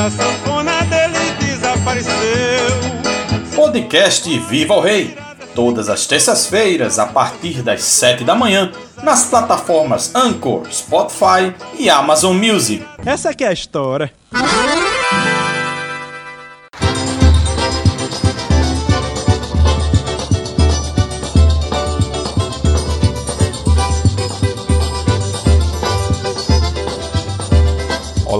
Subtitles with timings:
[0.00, 2.10] minha sanfona dele desapareceu.
[3.54, 5.14] Podcast Viva o Rei.
[5.54, 8.72] Todas as terças-feiras, a partir das 7 da manhã,
[9.02, 12.82] nas plataformas Anchor, Spotify e Amazon Music.
[13.04, 14.10] Essa aqui é a história.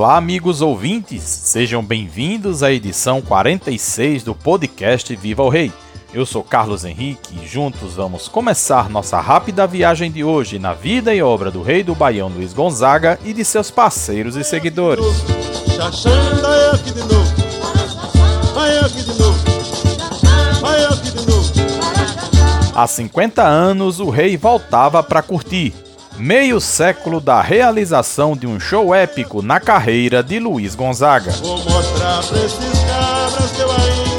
[0.00, 5.70] Olá, amigos ouvintes, sejam bem-vindos à edição 46 do podcast Viva o Rei.
[6.14, 11.14] Eu sou Carlos Henrique e juntos vamos começar nossa rápida viagem de hoje na vida
[11.14, 15.04] e obra do rei do Baião Luiz Gonzaga e de seus parceiros e seguidores.
[22.74, 25.74] Há 50 anos, o rei voltava para curtir
[26.20, 31.32] meio século da realização de um show épico na carreira de Luiz Gonzaga.
[31.32, 34.09] Vou mostrar pra esses cabras que eu ainda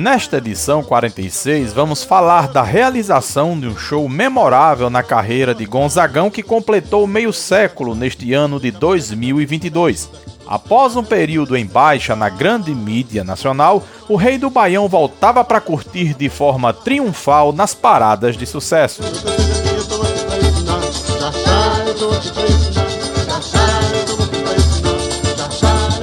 [0.00, 6.30] Nesta edição 46, vamos falar da realização de um show memorável na carreira de Gonzagão
[6.30, 10.08] que completou meio século neste ano de 2022.
[10.46, 15.60] Após um período em baixa na grande mídia nacional, o Rei do Baião voltava para
[15.60, 19.02] curtir de forma triunfal nas paradas de sucesso.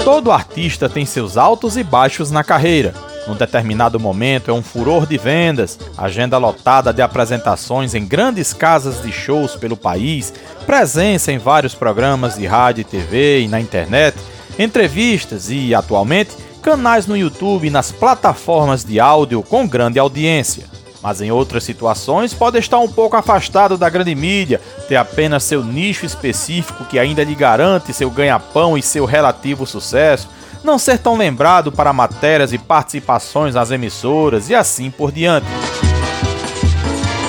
[0.03, 3.06] Todo artista tem seus altos e baixos na carreira.
[3.27, 9.01] Num determinado momento é um furor de vendas, agenda lotada de apresentações em grandes casas
[9.01, 10.33] de shows pelo país,
[10.65, 14.17] presença em vários programas de rádio e TV e na internet.
[14.57, 20.65] Entrevistas e, atualmente, canais no YouTube e nas plataformas de áudio com grande audiência.
[21.01, 25.63] Mas em outras situações pode estar um pouco afastado da grande mídia, ter apenas seu
[25.63, 30.29] nicho específico que ainda lhe garante seu ganha-pão e seu relativo sucesso,
[30.67, 35.47] não ser tão lembrado para matérias e participações nas emissoras e assim por diante.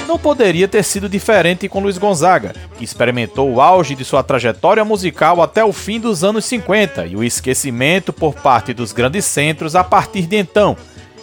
[0.08, 4.84] Não poderia ter sido diferente com Luiz Gonzaga, que experimentou o auge de sua trajetória
[4.84, 9.76] musical até o fim dos anos 50 e o esquecimento por parte dos grandes centros
[9.76, 10.76] a partir de então,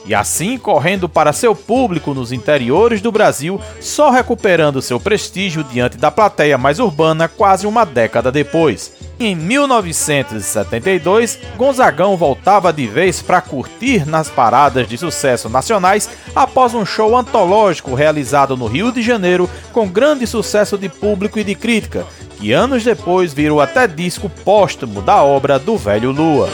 [0.06, 5.98] e assim correndo para seu público nos interiores do Brasil, só recuperando seu prestígio diante
[5.98, 8.94] da plateia mais urbana quase uma década depois.
[9.20, 16.86] Em 1972, Gonzagão voltava de vez para curtir nas paradas de sucesso nacionais após um
[16.86, 22.06] show antológico realizado no Rio de Janeiro com grande sucesso de público e de crítica,
[22.38, 26.50] que anos depois virou até disco póstumo da obra do Velho Lua.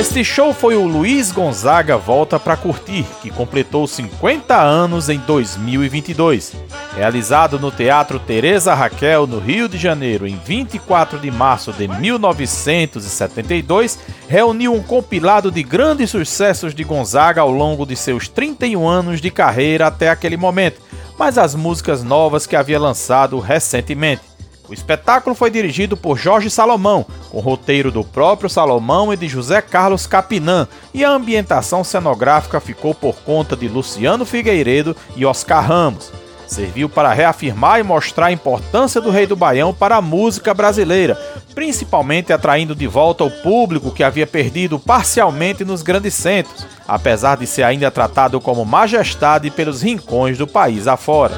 [0.00, 6.54] Este show foi o Luiz Gonzaga Volta para Curtir, que completou 50 anos em 2022.
[6.96, 13.98] Realizado no Teatro Teresa Raquel, no Rio de Janeiro, em 24 de março de 1972,
[14.26, 19.30] reuniu um compilado de grandes sucessos de Gonzaga ao longo de seus 31 anos de
[19.30, 20.80] carreira até aquele momento,
[21.18, 24.29] mas as músicas novas que havia lançado recentemente.
[24.70, 29.60] O espetáculo foi dirigido por Jorge Salomão, com roteiro do próprio Salomão e de José
[29.60, 36.12] Carlos Capinã, e a ambientação cenográfica ficou por conta de Luciano Figueiredo e Oscar Ramos.
[36.46, 41.16] Serviu para reafirmar e mostrar a importância do Rei do Baião para a música brasileira,
[41.52, 47.46] principalmente atraindo de volta o público que havia perdido parcialmente nos grandes centros, apesar de
[47.46, 51.36] ser ainda tratado como majestade pelos rincões do país afora.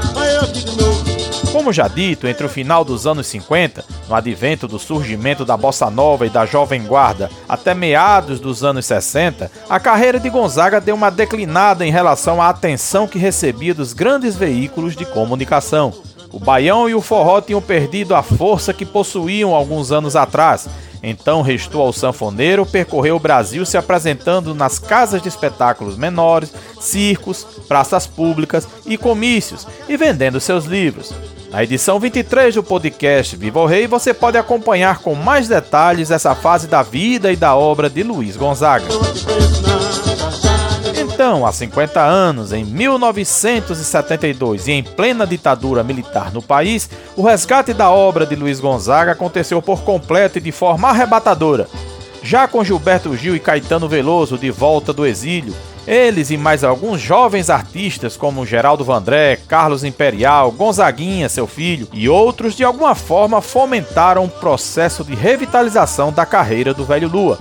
[1.52, 5.90] Como já dito, entre o final dos anos 50, no advento do surgimento da bossa
[5.90, 10.94] nova e da jovem guarda, até meados dos anos 60, a carreira de Gonzaga deu
[10.94, 15.92] uma declinada em relação à atenção que recebia dos grandes veículos de comunicação.
[16.32, 20.66] O baião e o forró tinham perdido a força que possuíam alguns anos atrás.
[21.02, 26.50] Então restou ao sanfoneiro percorrer o Brasil se apresentando nas casas de espetáculos menores,
[26.80, 31.12] circos, praças públicas e comícios e vendendo seus livros.
[31.53, 36.34] Na edição 23 do podcast Viva o Rei, você pode acompanhar com mais detalhes essa
[36.34, 38.87] fase da vida e da obra de Luiz Gonzaga.
[40.97, 47.75] Então, há 50 anos, em 1972 e em plena ditadura militar no país, o resgate
[47.75, 51.69] da obra de Luiz Gonzaga aconteceu por completo e de forma arrebatadora.
[52.22, 55.54] Já com Gilberto Gil e Caetano Veloso de volta do exílio,
[55.86, 62.08] eles e mais alguns jovens artistas como Geraldo Vandré, Carlos Imperial, Gonzaguinha, seu filho, e
[62.08, 67.38] outros de alguma forma fomentaram o processo de revitalização da carreira do velho Lua.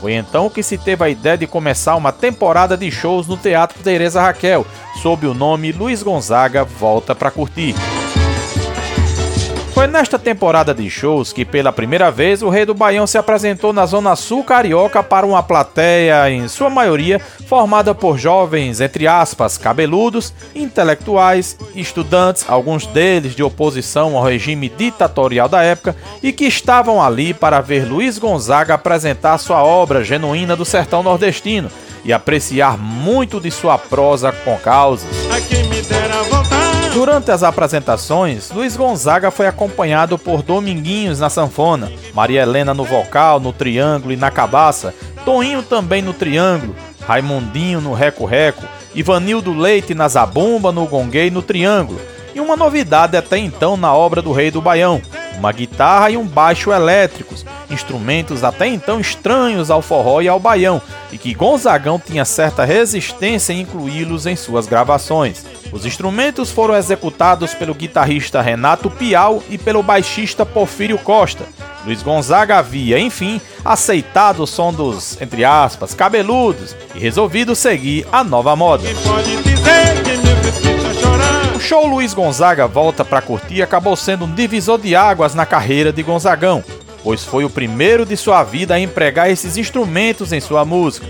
[0.00, 3.82] Foi então que se teve a ideia de começar uma temporada de shows no Teatro
[3.82, 4.66] Teresa Raquel,
[5.02, 7.74] sob o nome Luiz Gonzaga Volta para Curtir.
[9.86, 13.72] Foi nesta temporada de shows que, pela primeira vez, o Rei do Baião se apresentou
[13.72, 19.56] na Zona Sul Carioca para uma plateia, em sua maioria, formada por jovens, entre aspas,
[19.56, 27.00] cabeludos, intelectuais, estudantes, alguns deles de oposição ao regime ditatorial da época, e que estavam
[27.00, 31.70] ali para ver Luiz Gonzaga apresentar sua obra genuína do sertão nordestino
[32.04, 35.08] e apreciar muito de sua prosa com causas.
[36.96, 43.38] Durante as apresentações, Luiz Gonzaga foi acompanhado por Dominguinhos na sanfona, Maria Helena no vocal,
[43.38, 46.74] no triângulo e na cabaça, Toninho também no triângulo,
[47.06, 48.64] Raimundinho no reco-reco,
[48.94, 52.00] Ivanildo Leite na zabumba, no gonguei e no triângulo.
[52.34, 55.02] E uma novidade até então na obra do Rei do Baião,
[55.36, 60.80] uma guitarra e um baixo elétricos, instrumentos até então estranhos ao forró e ao baião,
[61.12, 65.44] e que Gonzagão tinha certa resistência em incluí-los em suas gravações.
[65.72, 71.44] Os instrumentos foram executados pelo guitarrista Renato Piau e pelo baixista Porfírio Costa.
[71.84, 78.24] Luiz Gonzaga havia, enfim, aceitado o som dos, entre aspas, cabeludos e resolvido seguir a
[78.24, 78.84] nova moda.
[81.54, 85.92] O show Luiz Gonzaga Volta para Curtir acabou sendo um divisor de águas na carreira
[85.92, 86.62] de Gonzagão,
[87.02, 91.06] pois foi o primeiro de sua vida a empregar esses instrumentos em sua música.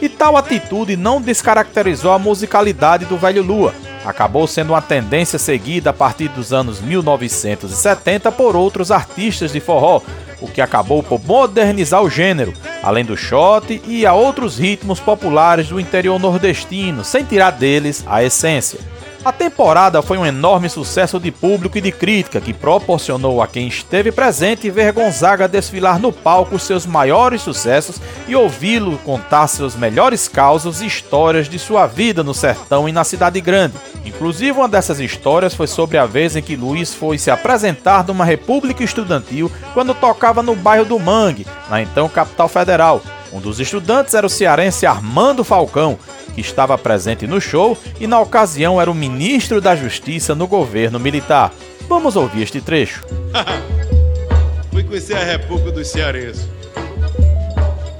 [0.00, 3.74] E tal atitude não descaracterizou a musicalidade do Velho Lua,
[4.04, 10.00] acabou sendo uma tendência seguida a partir dos anos 1970 por outros artistas de forró,
[10.40, 12.52] o que acabou por modernizar o gênero,
[12.82, 18.22] além do shot e a outros ritmos populares do interior nordestino, sem tirar deles a
[18.22, 18.80] essência.
[19.22, 23.68] A temporada foi um enorme sucesso de público e de crítica que proporcionou a quem
[23.68, 30.26] esteve presente ver Gonzaga desfilar no palco seus maiores sucessos e ouvi-lo contar seus melhores
[30.26, 33.74] causos e histórias de sua vida no sertão e na cidade grande.
[34.06, 38.24] Inclusive, uma dessas histórias foi sobre a vez em que Luiz foi se apresentar numa
[38.24, 43.02] república estudantil quando tocava no bairro do Mangue, na então capital federal.
[43.32, 45.98] Um dos estudantes era o cearense Armando Falcão,
[46.30, 50.98] que estava presente no show e na ocasião era o ministro da Justiça no governo
[50.98, 51.52] militar.
[51.88, 53.04] Vamos ouvir este trecho.
[54.70, 56.48] Fui conhecer a República dos Cearenses.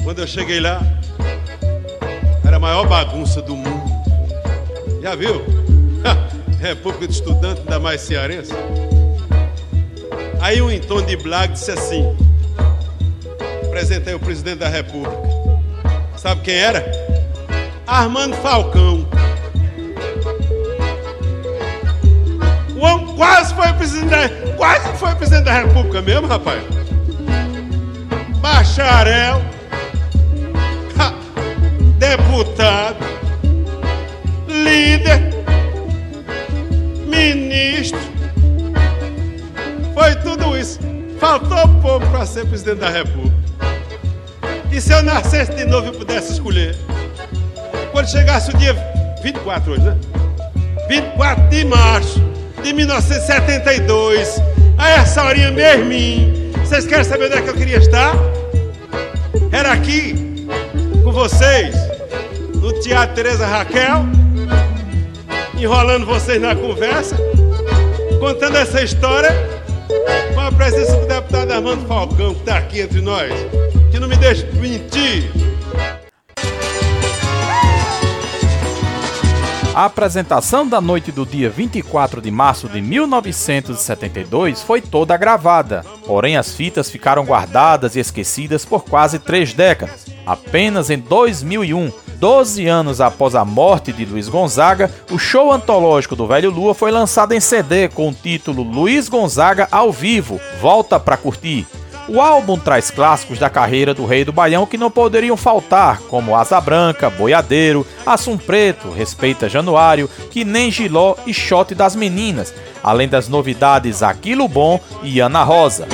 [0.05, 0.81] Quando eu cheguei lá,
[2.45, 3.91] era a maior bagunça do mundo.
[5.03, 5.43] Já viu?
[6.61, 8.53] República de Estudante, ainda mais cearense.
[10.41, 12.17] Aí um em tom de blague disse assim:
[13.65, 15.17] apresentei o presidente da República.
[16.17, 17.10] Sabe quem era?
[17.91, 19.05] Armando Falcão.
[22.77, 26.63] O homem quase foi presidente, quase foi presidente da República mesmo, rapaz.
[28.41, 29.43] Bacharel,
[31.99, 33.05] deputado,
[34.47, 35.35] líder,
[37.09, 37.99] ministro.
[39.95, 40.79] Foi tudo isso.
[41.19, 43.37] Faltou pouco para ser presidente da República.
[44.71, 46.90] E se eu nascesse de novo e pudesse escolher?
[48.01, 48.75] Quando chegasse o dia
[49.23, 49.95] 24 hoje, né?
[50.89, 52.19] 24 de março
[52.63, 54.41] de 1972,
[54.79, 55.85] a essa horinha mesmo,
[56.65, 58.15] vocês querem saber onde é que eu queria estar?
[59.53, 60.47] Era aqui,
[61.05, 61.77] com vocês,
[62.55, 64.07] no Teatro Teresa Raquel,
[65.59, 67.15] enrolando vocês na conversa,
[68.19, 69.31] contando essa história,
[70.33, 73.31] com a presença do deputado Armando Falcão, que está aqui entre nós,
[73.91, 75.31] que não me deixa mentir.
[79.81, 86.37] A apresentação da noite do dia 24 de março de 1972 foi toda gravada, porém
[86.37, 90.05] as fitas ficaram guardadas e esquecidas por quase três décadas.
[90.27, 96.27] Apenas em 2001, 12 anos após a morte de Luiz Gonzaga, o show antológico do
[96.27, 101.17] Velho Lua foi lançado em CD com o título Luiz Gonzaga ao vivo, Volta pra
[101.17, 101.67] Curtir.
[102.13, 106.35] O álbum traz clássicos da carreira do Rei do Baião que não poderiam faltar, como
[106.35, 112.53] Asa Branca, Boiadeiro, Assum Preto, Respeita Januário, Que Nem Giló e Shot das Meninas,
[112.83, 115.87] além das novidades Aquilo Bom e Ana Rosa.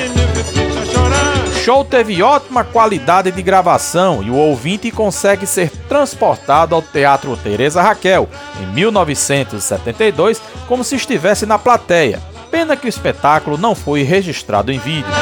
[1.51, 7.37] O show teve ótima qualidade de gravação e o ouvinte consegue ser transportado ao Teatro
[7.37, 8.27] Teresa Raquel,
[8.63, 12.23] em 1972, como se estivesse na plateia.
[12.51, 15.13] Pena que o espetáculo não foi registrado em vídeo.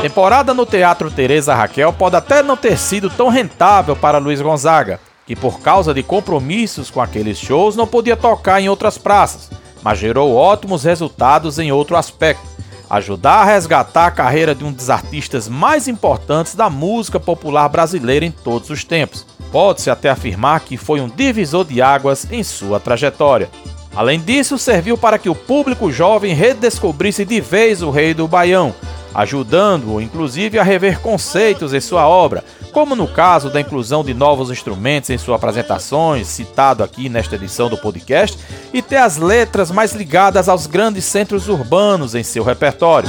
[0.00, 4.98] Temporada no Teatro Teresa Raquel pode até não ter sido tão rentável para Luiz Gonzaga,
[5.26, 9.50] que por causa de compromissos com aqueles shows não podia tocar em outras praças,
[9.82, 12.48] mas gerou ótimos resultados em outro aspecto.
[12.88, 18.24] ajudar a resgatar a carreira de um dos artistas mais importantes da música popular brasileira
[18.24, 19.24] em todos os tempos.
[19.52, 23.48] Pode-se até afirmar que foi um divisor de águas em sua trajetória.
[23.94, 28.74] Além disso, serviu para que o público jovem redescobrisse de vez o Rei do Baião,
[29.14, 34.50] ajudando-o inclusive a rever conceitos em sua obra, como no caso da inclusão de novos
[34.50, 38.38] instrumentos em suas apresentações, citado aqui nesta edição do podcast,
[38.72, 43.08] e ter as letras mais ligadas aos grandes centros urbanos em seu repertório.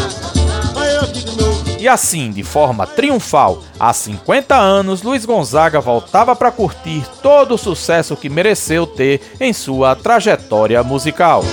[1.81, 7.57] E assim, de forma triunfal, há 50 anos, Luiz Gonzaga voltava para curtir todo o
[7.57, 11.43] sucesso que mereceu ter em sua trajetória musical.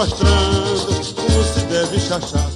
[0.00, 2.49] Mostrando como se deve chachar.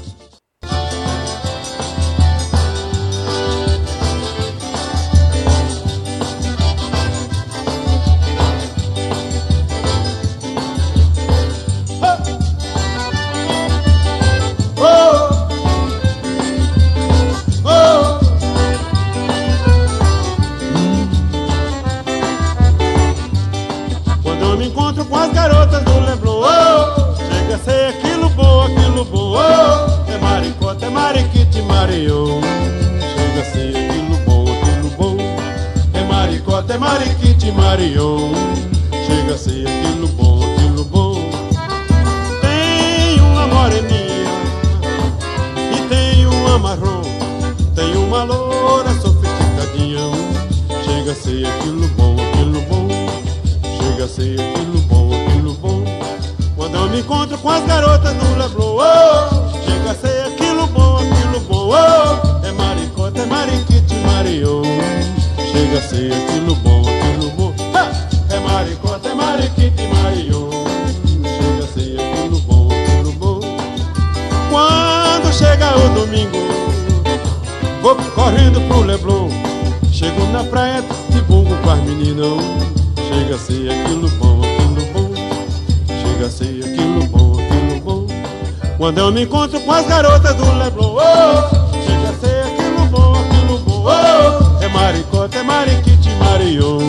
[88.84, 93.14] Quando eu me encontro com as garotas do Leblon, oh, chega a ser aquilo bom,
[93.14, 96.80] aquilo bom, oh, é maricota, é mariquite, marion.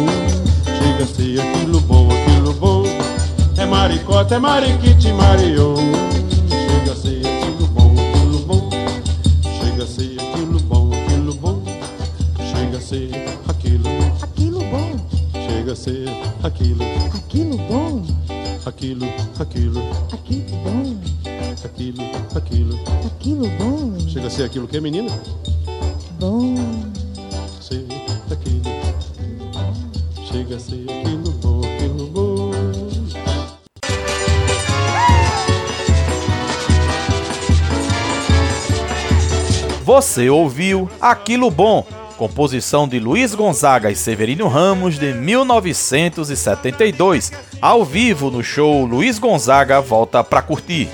[0.66, 2.84] Chega a ser aquilo bom, aquilo bom,
[3.58, 5.76] é maricota, é mariquite, marion.
[6.50, 7.45] Chega a ser aquilo bom, aquilo
[12.96, 13.10] ser
[13.50, 13.90] aquilo,
[14.24, 14.96] aquilo bom,
[15.34, 16.08] chega a ser
[16.44, 18.06] aquilo, aquilo bom,
[18.66, 19.06] aquilo,
[19.38, 19.82] aquilo,
[20.14, 20.96] aquilo bom
[21.66, 22.04] aquilo,
[22.36, 22.80] aquilo.
[23.06, 24.00] Aquilo bom.
[24.08, 25.12] Chega a ser aquilo que é menina?
[26.20, 26.56] Bom.
[27.60, 27.86] Ser
[28.32, 28.64] aquilo.
[30.32, 32.46] Chega a ser aquilo bom, aquilo bom.
[39.86, 47.32] Você ouviu Aquilo Bom, composição de Luiz Gonzaga e Severino Ramos de 1972,
[47.62, 50.90] ao vivo no show Luiz Gonzaga Volta Pra Curtir.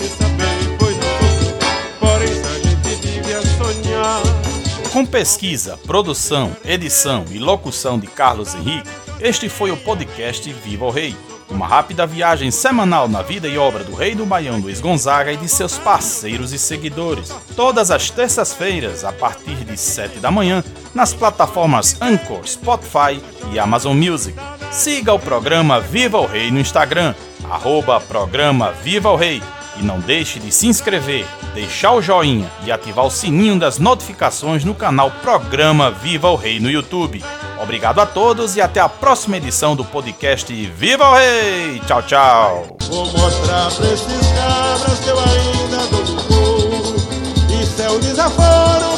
[4.92, 10.90] Com pesquisa, produção, edição e locução de Carlos Henrique, este foi o podcast Viva o
[10.90, 11.16] Rei.
[11.52, 15.36] Uma rápida viagem semanal na vida e obra do rei do Baião Luiz Gonzaga e
[15.36, 17.28] de seus parceiros e seguidores.
[17.54, 23.94] Todas as terças-feiras, a partir de 7 da manhã, nas plataformas Anchor, Spotify e Amazon
[23.94, 24.36] Music.
[24.70, 27.14] Siga o programa Viva o Rei no Instagram,
[27.48, 29.42] arroba programa Viva o Rei.
[29.76, 34.64] E não deixe de se inscrever, deixar o joinha e ativar o sininho das notificações
[34.64, 37.22] no canal Programa Viva o Rei no YouTube.
[37.62, 41.80] Obrigado a todos e até a próxima edição do podcast Viva o Rei!
[41.86, 42.76] Tchau, tchau!
[42.88, 47.62] Vou mostrar pra esses cabras que eu ainda dou do.
[47.62, 48.91] Isso é desaforo